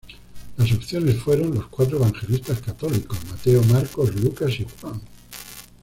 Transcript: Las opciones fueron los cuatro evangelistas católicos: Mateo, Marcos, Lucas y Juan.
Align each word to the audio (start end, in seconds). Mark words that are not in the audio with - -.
Las 0.57 0.71
opciones 0.71 1.17
fueron 1.19 1.53
los 1.53 1.67
cuatro 1.67 1.97
evangelistas 1.97 2.59
católicos: 2.59 3.19
Mateo, 3.29 3.61
Marcos, 3.65 4.15
Lucas 4.15 4.59
y 4.59 4.65
Juan. 4.81 4.99